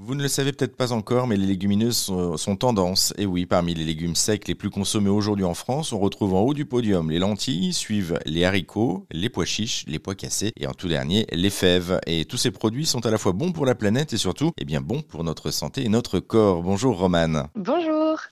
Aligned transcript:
Vous 0.00 0.14
ne 0.14 0.22
le 0.22 0.28
savez 0.28 0.52
peut-être 0.52 0.76
pas 0.76 0.92
encore, 0.92 1.26
mais 1.26 1.36
les 1.36 1.44
légumineuses 1.44 1.96
sont, 1.96 2.36
sont 2.36 2.54
tendance. 2.54 3.12
Et 3.18 3.26
oui, 3.26 3.46
parmi 3.46 3.74
les 3.74 3.84
légumes 3.84 4.14
secs 4.14 4.46
les 4.46 4.54
plus 4.54 4.70
consommés 4.70 5.10
aujourd'hui 5.10 5.44
en 5.44 5.54
France, 5.54 5.92
on 5.92 5.98
retrouve 5.98 6.34
en 6.34 6.40
haut 6.42 6.54
du 6.54 6.64
podium 6.66 7.10
les 7.10 7.18
lentilles, 7.18 7.72
suivent 7.72 8.16
les 8.24 8.44
haricots, 8.44 9.06
les 9.10 9.28
pois 9.28 9.44
chiches, 9.44 9.84
les 9.88 9.98
pois 9.98 10.14
cassés 10.14 10.52
et 10.56 10.68
en 10.68 10.72
tout 10.72 10.86
dernier 10.86 11.26
les 11.32 11.50
fèves. 11.50 11.98
Et 12.06 12.26
tous 12.26 12.36
ces 12.36 12.52
produits 12.52 12.86
sont 12.86 13.06
à 13.06 13.10
la 13.10 13.18
fois 13.18 13.32
bons 13.32 13.50
pour 13.50 13.66
la 13.66 13.74
planète 13.74 14.12
et 14.12 14.18
surtout, 14.18 14.52
eh 14.56 14.64
bien, 14.64 14.80
bons 14.80 15.02
pour 15.02 15.24
notre 15.24 15.50
santé 15.50 15.84
et 15.84 15.88
notre 15.88 16.20
corps. 16.20 16.62
Bonjour 16.62 16.96
Romane. 16.96 17.48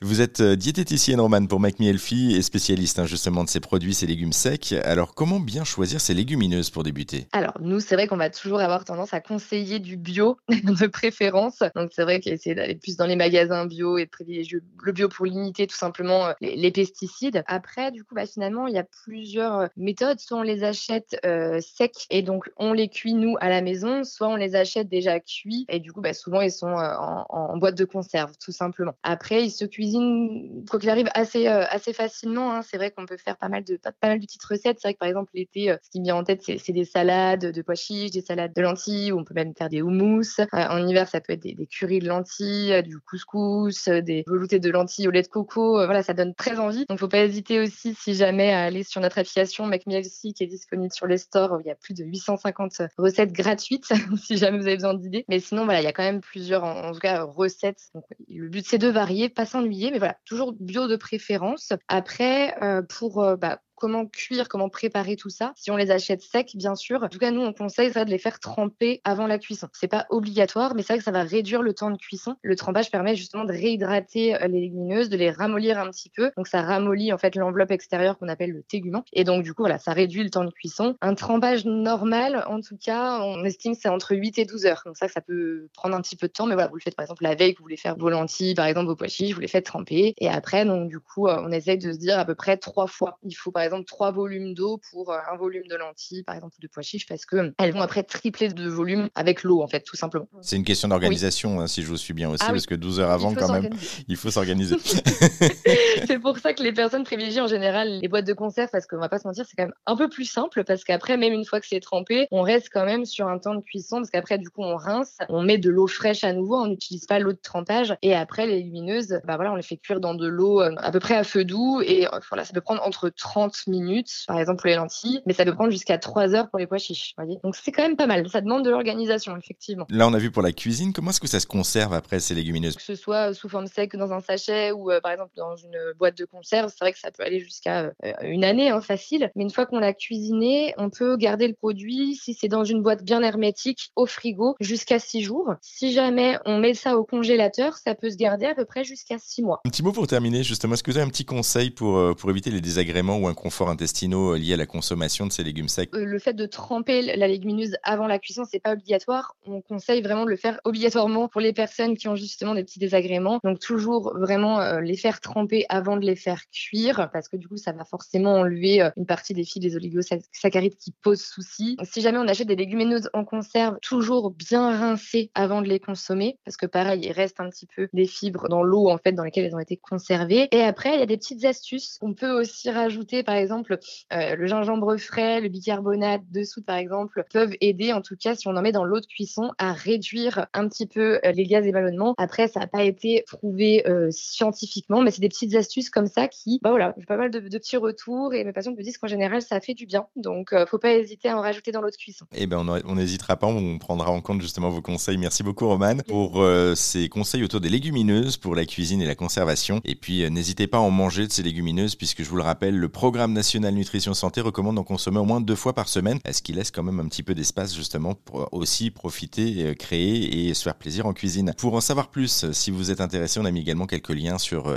Vous 0.01 0.21
êtes 0.21 0.41
euh, 0.41 0.57
diététicienne 0.57 1.21
Romane 1.21 1.49
pour 1.49 1.61
Me 1.61 1.71
Healthy 1.71 2.37
et 2.37 2.43
spécialiste 2.43 2.99
hein, 2.99 3.07
justement 3.07 3.45
de 3.45 3.49
ces 3.49 3.61
produits, 3.61 3.95
ces 3.95 4.07
légumes 4.07 4.33
secs. 4.33 4.73
Alors 4.85 5.15
comment 5.15 5.41
bien 5.41 5.65
choisir 5.65 6.01
ces 6.01 6.15
légumineuses 6.15 6.71
pour 6.71 6.83
débuter? 6.83 7.27
Alors 7.33 7.57
nous, 7.61 7.81
c'est 7.81 7.95
vrai 7.95 8.07
qu'on 8.07 8.17
va 8.17 8.31
toujours 8.31 8.61
avoir 8.61 8.85
tendance 8.85 9.15
à 9.15 9.21
conseiller 9.21 9.79
du 9.79 9.97
bio 9.97 10.39
de 10.49 10.87
préférence 10.87 11.63
donc 11.75 11.91
c'est 11.93 12.03
vrai 12.03 12.21
qu'essayer 12.21 12.55
d'aller 12.55 12.75
plus 12.75 12.97
dans 12.97 13.07
les 13.07 13.17
magasins 13.17 13.67
bio 13.67 13.99
et 13.99 14.05
de 14.05 14.11
privilégier 14.11 14.59
le 14.83 14.93
bio 14.93 15.09
pour 15.09 15.27
limiter 15.27 15.67
tout 15.67 15.77
simplement 15.77 16.27
euh, 16.27 16.33
les, 16.41 16.71
pesticides. 16.71 17.43
Après, 17.47 17.91
du 17.91 18.05
coup, 18.05 18.15
bah, 18.15 18.27
finalement, 18.27 18.67
il 18.67 18.75
y 18.75 18.79
a 18.79 18.85
plusieurs 18.85 19.59
euh, 19.59 19.67
méthodes. 19.77 20.21
Soit 20.21 20.39
on 20.39 20.43
les 20.43 20.65
achète 20.65 21.19
euh, 21.25 21.61
secs 21.61 22.07
et 22.11 22.23
donc 22.23 22.51
on 22.57 22.73
les 22.73 22.89
cuit 22.89 23.15
nous 23.15 23.37
à 23.41 23.49
la 23.49 23.63
maison, 23.63 24.05
soit 24.05 24.29
on 24.29 24.37
les 24.37 24.55
achète 24.55 24.89
déjà 24.89 25.21
cuits 25.21 25.65
et 25.69 25.81
du 25.81 25.93
coup, 25.93 26.01
bah, 26.01 26.13
souvent 26.13 26.41
ils 26.41 26.53
sont 26.53 26.67
en, 26.67 27.57
boîte 27.57 27.77
de 27.77 27.85
conserve, 27.85 28.33
tout 28.39 28.53
simplement. 28.53 28.95
Après, 29.03 29.45
ils 29.45 29.51
se 29.51 29.65
cuisinent, 29.77 30.65
quoi 30.69 30.81
qu'il 30.81 30.91
arrive, 30.91 31.09
assez, 31.15 31.47
assez 31.47 31.93
facilement. 31.93 32.53
Hein. 32.53 32.63
C'est 32.63 32.77
vrai 32.77 32.91
qu'on 32.91 33.07
peut 33.07 33.17
faire 33.17 33.37
pas 33.37 33.49
mal 33.49 33.65
de, 33.65 33.77
pas, 33.77 33.93
mal 34.03 34.19
de 34.19 34.25
petites 34.25 34.45
recettes. 34.45 34.79
C'est 34.81 34.89
vrai 34.89 34.95
que 34.95 34.99
par 34.99 35.09
exemple, 35.09 35.31
l'été, 35.35 35.75
ce 35.83 35.91
qui 35.91 36.01
me 36.01 36.05
vient 36.05 36.17
en 36.17 36.25
tête, 36.25 36.43
c'est 36.43 36.73
des 36.73 36.85
salades 36.85 37.53
de 37.53 37.63
pois 37.63 37.75
chiches, 37.75 38.11
des 38.11 38.21
salades 38.21 38.55
de 38.55 38.63
lentilles, 38.63 39.13
ou 39.13 39.19
on 39.19 39.25
peut 39.25 39.35
même 39.35 39.55
faire 39.55 39.69
des 39.69 39.83
houmous. 39.83 40.41
en 40.53 40.87
hiver, 40.87 41.09
ça 41.09 41.21
peut 41.21 41.33
être 41.35 41.43
des, 41.43 41.55
des 41.55 41.67
currys 41.67 41.99
de 41.99 42.09
lentilles, 42.09 42.73
euh, 42.73 42.83
du 42.83 42.99
couscous, 43.01 43.89
euh, 43.89 44.01
des 44.01 44.25
veloutés 44.27 44.59
de 44.59 44.71
lentilles 44.71 45.09
au 45.09 45.11
lait 45.11 45.23
de 45.23 45.29
coco. 45.29 45.79
Euh, 45.79 45.87
voilà, 45.87 46.03
ça 46.03 46.15
donne 46.15 46.35
très 46.35 46.59
envie. 46.59 46.85
Donc, 46.89 46.99
faut 46.99 47.09
pas 47.09 47.25
hésiter 47.25 47.61
aussi, 47.61 47.95
si 47.95 48.15
jamais, 48.15 48.53
à 48.53 48.63
aller 48.63 48.83
sur 48.83 49.01
notre 49.01 49.19
application 49.19 49.67
Make 49.67 49.85
qui 49.87 50.35
est 50.41 50.47
disponible 50.47 50.93
sur 50.93 51.07
les 51.07 51.19
stores 51.19 51.53
où 51.53 51.61
il 51.61 51.67
y 51.67 51.71
a 51.71 51.75
plus 51.75 51.95
de 51.95 52.05
850 52.05 52.83
recettes 52.99 53.33
gratuites, 53.33 53.87
si 54.23 54.37
jamais 54.37 54.59
vous 54.59 54.67
avez 54.67 54.77
besoin 54.77 54.95
d'idées. 54.95 55.25
Mais 55.29 55.41
sinon, 55.41 55.65
voilà, 55.65 55.81
il 55.81 55.85
y 55.85 55.89
a 55.89 55.93
quand 55.93 56.03
même 56.03 56.21
plusieurs, 56.21 56.65
en, 56.65 56.93
tout 56.93 56.99
cas, 56.99 57.23
recettes. 57.23 57.91
Donc, 57.95 58.05
le 58.29 58.49
but, 58.49 58.67
c'est 58.67 58.79
de 58.79 58.89
varier, 58.89 59.29
pas 59.29 59.47
mais 59.91 59.99
voilà, 59.99 60.17
toujours 60.25 60.55
bio 60.59 60.89
de 60.89 60.97
préférence. 60.97 61.73
Après, 61.89 62.55
pour 62.89 63.37
bah, 63.37 63.61
comment 63.77 64.07
cuire, 64.07 64.49
comment 64.49 64.69
préparer 64.69 65.17
tout 65.17 65.31
ça. 65.31 65.53
Si 65.57 65.71
on 65.71 65.77
les 65.77 65.91
achète 65.91 66.23
secs, 66.23 66.57
bien 66.57 66.75
sûr. 66.75 67.03
En 67.03 67.09
tout 67.09 67.19
cas, 67.19 67.31
nous, 67.31 67.43
on 67.43 67.53
conseille 67.53 67.93
ça 67.93 68.05
de 68.05 68.11
les 68.11 68.19
faire 68.19 68.41
tremper 68.41 69.01
avant 69.05 69.27
la 69.27 69.39
cuisson. 69.39 69.69
C'est 69.73 69.89
pas 69.89 70.07
obligatoire, 70.11 70.75
mais 70.75 70.83
c'est 70.83 70.95
vrai 70.95 70.99
que 70.99 71.05
ça 71.05 71.11
va 71.11 71.23
réduire 71.23 71.63
le 71.63 71.75
temps 71.75 71.91
de 71.91 71.97
cuisson. 71.97 72.37
Le 72.43 72.57
trempage 72.57 72.91
permet 72.91 73.15
justement 73.15 73.45
de 73.45 73.53
réhydrater 73.53 74.35
euh, 74.35 74.49
les 74.49 74.61
légumineuses, 74.61 75.09
de 75.09 75.17
les 75.17 75.31
ramollir 75.31 75.79
un 75.79 75.91
petit 75.91 76.11
peu. 76.11 76.31
Donc, 76.37 76.49
ça 76.49 76.63
ramollit 76.63 77.13
en 77.13 77.19
fait 77.19 77.37
l'enveloppe 77.37 77.71
extérieure 77.71 78.19
qu'on 78.19 78.29
appelle 78.29 78.51
le 78.51 78.63
tégument. 78.63 79.05
Et 79.13 79.25
donc, 79.25 79.45
du 79.45 79.55
coup, 79.55 79.63
voilà, 79.63 79.79
ça 79.79 79.93
réduit 79.93 80.25
le 80.25 80.31
temps 80.31 80.45
de 80.45 80.51
cuisson. 80.51 80.97
Un 81.01 81.15
trempage 81.15 81.65
normal, 81.65 82.45
en 82.49 82.61
tout 82.61 82.77
cas, 82.77 83.21
on 83.21 83.45
estime 83.45 83.75
c'est 83.75 83.89
entre 83.89 84.17
8 84.17 84.39
et 84.39 84.45
12 84.45 84.67
heures. 84.67 84.83
Donc, 84.87 84.97
ça, 84.97 85.09
ça 85.09 85.21
peut 85.21 85.69
prendre 85.75 85.95
un 85.95 86.01
petit 86.01 86.17
peu 86.17 86.29
de 86.29 86.33
temps, 86.33 86.47
mais 86.47 86.55
voilà, 86.55 86.69
vous 86.69 86.77
le 86.77 86.81
faites 86.81 86.97
par 86.97 87.05
exemple 87.05 87.23
la 87.23 87.35
veille 87.35 87.55
vous 87.59 87.63
voulez 87.63 87.77
faire 87.77 87.97
vos 87.97 88.11
lentilles, 88.11 88.55
par 88.55 88.67
exemple 88.67 88.87
vos 88.87 88.97
pois 88.97 89.09
chiches, 89.09 89.35
vous 89.35 89.41
les 89.41 89.49
faites 89.49 89.67
tremper. 89.67 90.15
Et 90.19 90.29
après, 90.29 90.65
donc, 90.65 90.89
du 90.89 91.01
coup, 91.01 91.29
euh, 91.29 91.41
on 91.43 91.53
essaye 91.53 91.79
de 91.79 91.93
se 91.93 91.99
dire 91.99 92.19
à 92.19 92.25
peu 92.25 92.35
près 92.35 92.57
trois 92.57 92.87
fois. 92.87 93.19
Il 93.23 93.35
faut 93.35 93.51
par 93.51 93.63
exemple 93.67 93.85
trois 93.85 94.11
volumes 94.11 94.55
d'eau 94.55 94.81
pour 94.91 95.13
euh, 95.13 95.19
un 95.31 95.37
volume 95.37 95.67
de 95.69 95.77
lentilles, 95.77 96.23
par 96.23 96.35
exemple, 96.35 96.55
de 96.61 96.69
pois 96.69 96.83
chiches, 96.83 97.07
parce 97.07 97.27
que 97.27 97.53
elles 97.59 97.73
vont 97.73 97.81
après 97.81 98.03
tripler 98.03 98.49
de 98.49 98.69
volume 98.69 99.09
avec 99.15 99.43
l'eau, 99.43 99.63
en 99.63 99.69
fait, 99.69 99.81
tout 99.81 99.97
simplement. 99.97 100.29
C'est 100.41 100.57
une 100.57 100.65
question 100.65 100.89
d'organisation, 100.89 101.61
hein, 101.61 101.67
si 101.67 101.83
je 101.83 101.89
vous 101.89 101.97
suis 101.97 102.15
bien 102.15 102.31
aussi, 102.31 102.45
ah 102.47 102.51
parce 102.51 102.67
que 102.67 102.75
12 102.75 103.01
heures 103.01 103.11
avant, 103.11 103.35
quand 103.35 103.53
même, 103.53 103.71
il 104.09 104.17
faut 104.17 104.31
s'organiser. 104.31 104.77
c'est 106.07 106.19
pour 106.19 106.39
ça 106.39 106.55
que 106.55 106.63
les 106.63 106.73
personnes 106.73 107.05
privilégient 107.05 107.41
en 107.41 107.47
général 107.47 108.01
les 108.01 108.09
boîtes 108.09 108.27
de 108.27 108.33
conserve, 108.33 108.71
parce 108.71 108.87
qu'on 108.87 108.99
va 108.99 109.09
pas 109.09 109.19
se 109.19 109.27
mentir, 109.27 109.45
c'est 109.49 109.57
quand 109.57 109.65
même 109.65 109.75
un 109.87 109.97
peu 109.97 110.09
plus 110.09 110.25
simple, 110.25 110.65
parce 110.65 110.85
qu'après, 110.85 111.17
même 111.17 111.33
une 111.33 111.45
fois 111.45 111.61
que 111.61 111.67
c'est 111.67 111.81
trempé, 111.81 112.29
on 112.31 112.43
reste 112.43 112.69
quand 112.73 112.85
même 112.85 113.05
sur 113.05 113.29
un 113.29 113.39
temps 113.39 113.55
de 113.55 113.63
cuisson, 113.63 113.97
parce 113.97 114.11
qu'après, 114.11 114.39
du 114.39 114.51
coup, 114.51 114.63
on 114.63 114.77
rince, 114.77 115.19
on 115.29 115.43
met 115.43 115.59
de 115.59 115.71
l'eau 115.71 115.87
fraîche 115.87 116.25
à 116.25 116.33
nouveau, 116.33 116.57
on 116.57 116.67
n'utilise 116.67 117.07
pas 117.07 117.19
l'eau 117.19 117.33
de 117.33 117.41
trempage, 117.43 117.97
et 118.03 118.15
après, 118.15 118.47
les 118.47 118.63
lumineuses, 118.63 119.21
bah 119.25 119.37
voilà, 119.37 119.53
on 119.53 119.57
les 119.57 119.63
fait 119.63 119.77
cuire 119.77 120.01
dans 120.01 120.15
de 120.15 120.27
l'eau 120.27 120.61
euh, 120.61 120.75
à 120.79 120.91
peu 120.93 121.01
près 121.01 121.17
à 121.17 121.25
feu 121.25 121.45
doux, 121.45 121.81
et 121.85 122.07
euh, 122.07 122.19
voilà, 122.29 122.45
ça 122.45 122.53
peut 122.53 122.61
prendre 122.61 122.83
entre 122.83 123.09
30 123.09 123.56
minutes 123.67 124.25
par 124.27 124.39
exemple 124.39 124.61
pour 124.61 124.69
les 124.69 124.77
lentilles, 124.77 125.23
mais 125.27 125.33
ça 125.33 125.45
peut 125.45 125.55
prendre 125.55 125.71
jusqu'à 125.71 125.99
3 125.99 126.35
heures 126.35 126.51
pour 126.51 126.59
les 126.59 126.67
pois 126.67 126.79
chiches. 126.79 127.15
Voyez 127.17 127.39
Donc 127.43 127.57
c'est 127.57 127.73
quand 127.73 127.83
même 127.83 127.97
pas 127.97 128.07
mal. 128.07 128.29
Ça 128.29 128.41
demande 128.41 128.65
de 128.65 128.71
l'organisation, 128.71 129.37
effectivement. 129.37 129.87
Là, 129.91 130.07
on 130.07 130.15
a 130.15 130.19
vu 130.19 130.31
pour 130.31 130.43
la 130.43 130.53
cuisine. 130.53 130.93
Comment 130.93 131.11
est-ce 131.11 131.21
que 131.21 131.29
ça 131.29 131.41
se 131.41 131.47
conserve 131.47 131.95
après 131.95 132.21
ces 132.21 132.35
légumineuses? 132.35 132.77
Que 132.77 132.83
ce 132.83 132.95
soit 132.95 133.35
sous 133.35 133.49
forme 133.49 133.67
sec 133.67 133.97
dans 133.97 134.13
un 134.13 134.21
sachet 134.21 134.73
ou 134.73 134.91
euh, 134.91 135.01
par 135.01 135.13
exemple 135.13 135.33
dans 135.37 135.57
une 135.57 135.79
boîte 135.99 136.17
de 136.17 136.25
conserve, 136.25 136.71
c'est 136.71 136.85
vrai 136.85 136.93
que 136.93 136.99
ça 136.99 137.11
peut 137.11 137.23
aller 137.23 137.41
jusqu'à 137.41 137.93
euh, 138.05 138.13
une 138.23 138.45
année, 138.45 138.71
hein, 138.71 138.81
facile. 138.81 139.31
Mais 139.37 139.43
une 139.43 139.51
fois 139.51 139.67
qu'on 139.67 139.79
l'a 139.79 139.95
cuisiné, 139.95 140.75
on 140.79 140.91
peut 140.91 141.17
garder 141.17 141.49
le 141.49 141.55
produit 141.55 142.17
si 142.17 142.35
c'est 142.35 142.49
dans 142.49 142.65
une 142.65 142.83
boîte 142.83 143.05
bien 143.05 143.23
hermétique 143.23 143.91
au 143.97 144.07
frigo 144.07 144.57
jusqu'à 144.61 144.99
6 144.99 145.23
jours. 145.23 145.55
Si 145.61 145.93
jamais 145.93 146.39
on 146.45 146.59
met 146.59 146.75
ça 146.75 146.97
au 146.97 147.05
congélateur, 147.05 147.77
ça 147.77 147.95
peut 147.95 148.11
se 148.11 148.17
garder 148.17 148.47
à 148.47 148.55
peu 148.55 148.65
près 148.65 148.85
jusqu'à 148.85 149.19
6 149.19 149.43
mois. 149.43 149.61
Un 149.65 149.71
petit 149.71 149.83
mot 149.83 149.93
pour 149.93 150.07
terminer, 150.07 150.43
justement. 150.43 150.75
Est-ce 150.75 150.83
que 150.83 150.91
vous 150.91 150.97
avez 150.97 151.07
un 151.07 151.11
petit 151.11 151.25
conseil 151.25 151.71
pour, 151.71 151.97
euh, 151.97 152.15
pour 152.15 152.31
éviter 152.31 152.51
les 152.51 152.61
désagréments 152.61 153.19
ou 153.19 153.29
inconforts 153.47 153.71
intestinaux 153.71 154.35
euh, 154.35 154.39
liés 154.39 154.55
à 154.55 154.57
la 154.57 154.67
consommation 154.67 155.25
de 155.25 155.33
ces 155.33 155.45
légumes 155.45 155.69
secs 155.69 155.89
euh, 155.95 156.05
Le 156.05 156.19
fait 156.19 156.33
de 156.33 156.47
tremper 156.47 157.03
la 157.17 157.29
légumineuse 157.29 157.77
avant 157.85 158.09
la 158.09 158.19
cuisson, 158.19 158.43
c'est 158.45 158.59
pas 158.59 158.73
obligatoire. 158.73 159.37
On 159.47 159.61
conseille 159.61 160.03
vraiment 160.03 160.25
de 160.25 160.31
le 160.31 160.37
faire 160.37 160.59
obligatoirement 160.65 161.29
pour 161.29 161.41
les 161.41 161.53
personnes 161.53 161.97
qui 161.97 162.09
ont 162.09 162.17
justement 162.17 162.55
des 162.55 162.65
petits 162.65 162.81
désagréments. 162.81 163.39
Donc 163.45 163.61
toujours 163.61 164.19
vraiment 164.19 164.61
euh, 164.61 164.81
les 164.81 164.97
faire 164.97 165.21
tremper 165.21 165.65
avant 165.69 165.97
de 165.97 166.05
les 166.05 166.17
faire 166.17 166.43
cuire 166.51 167.09
parce 167.13 167.29
que 167.29 167.37
du 167.37 167.47
coup 167.47 167.57
ça 167.57 167.71
va 167.73 167.85
forcément 167.85 168.35
enlever 168.35 168.91
une 168.97 169.07
partie 169.07 169.33
des 169.33 169.45
fils 169.45 169.61
des 169.61 169.77
oligosaccharides 169.77 170.77
qui 170.77 170.93
posent 171.03 171.23
souci. 171.23 171.77
Si 171.85 172.01
jamais 172.01 172.19
on 172.19 172.27
achète 172.27 172.49
des 172.49 172.57
légumineuses 172.57 173.11
en 173.13 173.25
conserve, 173.25 173.79
toujours 173.81 174.33
bien 174.33 174.77
rincer 174.77 175.31
avant 175.35 175.63
de 175.63 175.69
les 175.69 175.79
consommer 175.79 176.39
parce 176.45 176.57
que 176.57 176.67
pareil, 176.67 177.03
il 177.05 177.13
reste 177.13 177.39
un 177.41 177.49
petit 177.49 177.67
peu 177.67 177.89
des 177.93 178.07
fibres 178.07 178.49
dans 178.49 178.65
l'eau 178.65 178.91
en 178.91 178.99
fait 178.99 179.13
dans 179.13 179.23
lesquelles 179.23 179.45
elles 179.45 179.55
ont 179.55 179.61
été 179.61 179.77
conservées. 179.77 180.49
Et 180.51 180.63
après, 180.63 180.95
il 180.95 180.99
y 180.99 181.03
a 181.03 181.07
des 181.07 181.17
petites 181.17 181.45
astuces. 181.45 181.99
On 182.03 182.13
peut 182.13 182.31
aussi 182.31 182.71
rajouter 182.71 183.23
par 183.23 183.36
exemple 183.37 183.79
euh, 184.13 184.37
le 184.37 184.47
gingembre 184.47 184.97
frais, 184.97 185.41
le 185.41 185.49
bicarbonate 185.49 186.23
de 186.31 186.45
soude 186.45 186.65
par 186.65 186.77
exemple, 186.77 187.25
peuvent 187.33 187.55
aider 187.61 187.93
en 187.93 188.01
tout 188.01 188.17
cas 188.17 188.35
si 188.35 188.49
on 188.49 188.57
en 188.57 188.63
met 188.63 188.73
dans 188.73 188.85
l'eau 188.85 189.01
de 189.01 189.07
cuisson 189.07 189.53
à 189.59 189.73
réduire 189.73 190.47
un 190.55 190.69
petit 190.69 190.87
peu 190.87 191.21
euh, 191.25 191.33
les 191.33 191.45
gaz 191.45 191.67
et 191.67 191.73
ballonnements. 191.73 192.15
Après, 192.19 192.49
ça 192.49 192.61
n'a 192.61 192.67
pas 192.67 192.85
été 192.85 193.25
prouvé 193.27 193.87
euh, 193.87 194.09
scientifiquement, 194.11 195.03
mais 195.03 195.11
c'est 195.11 195.21
des 195.21 195.29
petites 195.29 195.55
astuces 195.55 195.91
comme 195.91 196.07
ça 196.07 196.29
qui, 196.29 196.61
bah 196.63 196.71
voilà, 196.71 196.95
j'ai 196.99 197.07
pas 197.07 197.17
mal 197.17 197.31
de, 197.31 197.41
petits 197.41 197.77
retours 197.77 198.35
et 198.35 198.45
mes 198.45 198.53
patients 198.53 198.73
me 198.73 198.83
disent 198.83 198.99
qu'en 198.99 199.07
général 199.07 199.41
ça 199.41 199.61
fait 199.61 199.75
du 199.75 199.87
bien. 199.87 200.07
Donc, 200.17 200.55
faut 200.69 200.79
pas 200.79 200.93
hésiter 200.93 201.29
à 201.29 201.39
en 201.39 201.41
rajouter 201.41 201.73
dans 201.73 201.81
l'eau 201.81 201.91
de 201.91 201.97
cuisson. 201.97 202.27
Eh 202.35 202.47
ben, 202.47 202.65
on 202.85 202.95
n'hésitera 202.95 203.37
pas, 203.37 203.47
on 203.47 203.79
prendra 203.79 204.11
en 204.11 204.21
compte 204.21 204.43
justement 204.43 204.69
vos 204.69 204.83
conseils. 204.83 205.17
Merci 205.17 205.43
beaucoup, 205.43 205.67
Romane, 205.67 206.03
pour 206.03 206.45
ces 206.75 207.09
conseils 207.09 207.43
autour 207.45 207.61
des 207.61 207.69
légumineuses 207.69 208.37
pour 208.37 208.55
la 208.55 208.67
cuisine 208.67 209.01
et 209.01 209.07
la 209.07 209.15
conservation. 209.15 209.81
Et 209.85 209.95
puis, 209.95 210.29
n'hésitez 210.31 210.67
pas 210.67 210.79
à 210.79 210.81
en 210.81 210.91
manger 210.91 211.27
de 211.27 211.33
ces 211.33 211.43
légumineuses, 211.43 211.95
puisque 211.95 212.23
je 212.23 212.29
vous 212.29 212.37
le 212.37 212.43
rappelle, 212.43 212.77
le 212.77 212.89
programme 212.89 213.26
national 213.33 213.75
Nutrition 213.75 214.15
Santé 214.15 214.41
recommande 214.41 214.77
d'en 214.77 214.85
consommer 214.85 215.19
au 215.19 215.25
moins 215.25 215.41
deux 215.41 215.55
fois 215.55 215.73
par 215.73 215.89
semaine, 215.89 216.19
ce 216.31 216.43
qui 216.43 216.53
laisse 216.53 216.71
quand 216.71 216.83
même 216.83 217.01
un 217.01 217.09
petit 217.09 217.23
peu 217.23 217.35
d'espace 217.35 217.75
justement 217.75 218.15
pour 218.15 218.49
aussi 218.53 218.91
profiter, 218.91 219.67
euh, 219.67 219.75
créer 219.75 220.49
et 220.49 220.55
se 220.55 220.63
faire 220.63 220.77
plaisir 220.77 221.07
en 221.07 221.13
cuisine. 221.13 221.55
Pour 221.59 221.75
en 221.75 221.81
savoir 221.81 222.09
plus, 222.09 222.51
si 222.53 222.71
vous 222.71 222.91
êtes 222.91 223.01
intéressé, 223.01 223.41
on 223.41 223.45
a 223.45 223.51
mis 223.51 223.61
également 223.61 223.87
quelques 223.87 224.11
liens 224.11 224.39
sur. 224.39 224.69
Euh, 224.69 224.77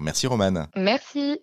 Merci 0.00 0.26
Romane. 0.26 0.68
Merci. 0.76 1.34